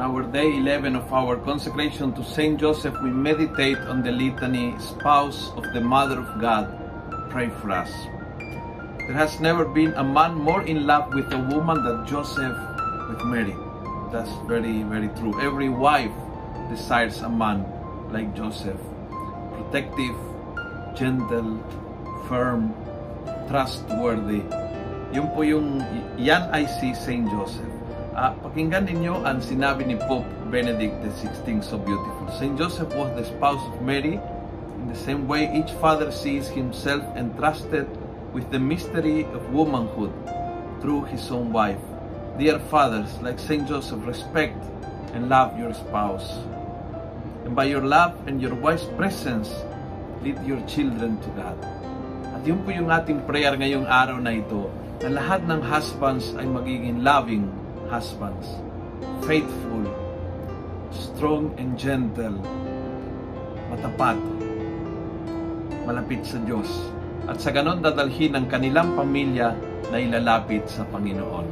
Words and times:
On 0.00 0.16
our 0.16 0.22
day 0.22 0.56
11 0.56 0.96
of 0.96 1.12
our 1.12 1.36
consecration 1.36 2.14
to 2.16 2.24
Saint 2.24 2.58
Joseph, 2.58 2.96
we 3.02 3.10
meditate 3.10 3.76
on 3.84 4.00
the 4.00 4.10
litany, 4.10 4.72
Spouse 4.80 5.52
of 5.60 5.74
the 5.74 5.80
Mother 5.82 6.18
of 6.18 6.40
God. 6.40 6.72
Pray 7.28 7.50
for 7.60 7.70
us. 7.70 7.92
There 9.04 9.12
has 9.12 9.38
never 9.40 9.66
been 9.66 9.92
a 10.00 10.02
man 10.02 10.40
more 10.40 10.64
in 10.64 10.86
love 10.86 11.12
with 11.12 11.30
a 11.34 11.38
woman 11.52 11.84
than 11.84 12.06
Joseph 12.06 12.56
with 13.12 13.20
Mary. 13.28 13.52
That's 14.10 14.32
very, 14.48 14.88
very 14.88 15.12
true. 15.20 15.36
Every 15.36 15.68
wife 15.68 16.16
desires 16.72 17.20
a 17.20 17.28
man 17.28 17.68
like 18.08 18.32
Joseph. 18.32 18.80
Protective, 19.52 20.16
gentle, 20.96 21.60
firm, 22.24 22.72
trustworthy. 23.52 24.48
Yun 25.12 25.28
po 25.36 25.44
yung, 25.44 25.84
yan 26.16 26.48
ay 26.56 26.64
Saint 26.64 27.28
Joseph. 27.28 27.79
Ah, 28.20 28.36
pakinggan 28.36 28.84
ninyo 28.84 29.24
ang 29.24 29.40
sinabi 29.40 29.88
ni 29.88 29.96
Pope 29.96 30.28
Benedict 30.52 30.92
XVI 31.08 31.64
so 31.64 31.80
beautiful. 31.80 32.28
Saint 32.36 32.52
Joseph 32.52 32.92
was 32.92 33.08
the 33.16 33.24
spouse 33.24 33.64
of 33.72 33.80
Mary. 33.80 34.20
In 34.76 34.92
the 34.92 35.00
same 35.08 35.24
way, 35.24 35.48
each 35.56 35.72
father 35.80 36.12
sees 36.12 36.44
himself 36.52 37.00
entrusted 37.16 37.88
with 38.36 38.44
the 38.52 38.60
mystery 38.60 39.24
of 39.32 39.40
womanhood 39.56 40.12
through 40.84 41.08
his 41.08 41.32
own 41.32 41.48
wife. 41.48 41.80
Dear 42.36 42.60
fathers, 42.68 43.08
like 43.24 43.40
Saint 43.40 43.64
Joseph, 43.64 44.04
respect 44.04 44.60
and 45.16 45.32
love 45.32 45.56
your 45.56 45.72
spouse. 45.72 46.44
And 47.48 47.56
by 47.56 47.72
your 47.72 47.88
love 47.88 48.12
and 48.28 48.36
your 48.36 48.52
wise 48.52 48.84
presence, 49.00 49.48
lead 50.20 50.36
your 50.44 50.60
children 50.68 51.16
to 51.24 51.28
God. 51.40 51.56
At 52.36 52.44
yun 52.44 52.68
po 52.68 52.76
yung 52.76 52.92
ating 52.92 53.24
prayer 53.24 53.56
ngayong 53.56 53.88
araw 53.88 54.20
na 54.20 54.36
ito, 54.36 54.68
na 55.08 55.08
lahat 55.08 55.40
ng 55.48 55.64
husbands 55.64 56.36
ay 56.36 56.44
magiging 56.44 57.00
loving 57.00 57.48
husbands, 57.90 58.46
faithful, 59.26 59.82
strong 60.94 61.50
and 61.58 61.74
gentle, 61.74 62.38
matapat, 63.66 64.16
malapit 65.82 66.22
sa 66.22 66.38
Diyos, 66.46 66.70
at 67.26 67.42
sa 67.42 67.50
ganon 67.50 67.82
dadalhin 67.82 68.38
ang 68.38 68.46
kanilang 68.46 68.94
pamilya 68.94 69.52
na 69.90 69.98
ilalapit 69.98 70.70
sa 70.70 70.86
Panginoon. 70.86 71.46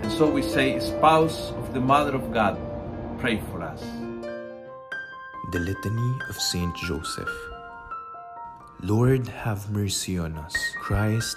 And 0.00 0.10
so 0.12 0.24
we 0.24 0.40
say, 0.40 0.80
Spouse 0.80 1.52
of 1.60 1.76
the 1.76 1.80
Mother 1.80 2.16
of 2.16 2.32
God, 2.32 2.56
pray 3.20 3.36
for 3.52 3.60
us. 3.60 3.84
The 5.52 5.60
Litany 5.60 6.10
of 6.32 6.36
Saint 6.40 6.72
Joseph. 6.88 7.30
Lord, 8.84 9.28
have 9.28 9.72
mercy 9.72 10.18
on 10.18 10.36
us. 10.36 10.56
Christ, 10.80 11.36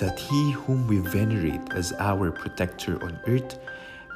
that 0.00 0.18
he 0.18 0.52
whom 0.52 0.86
we 0.88 0.98
venerate 0.98 1.60
as 1.74 1.92
our 2.00 2.32
protector 2.32 3.00
on 3.04 3.20
earth 3.28 3.58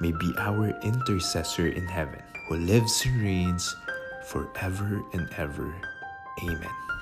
may 0.00 0.10
be 0.12 0.32
our 0.38 0.70
intercessor 0.82 1.68
in 1.68 1.86
heaven, 1.86 2.22
who 2.48 2.56
lives 2.56 3.04
and 3.04 3.22
reigns 3.22 3.76
forever 4.24 5.02
and 5.12 5.28
ever. 5.36 5.72
Amen. 6.42 6.93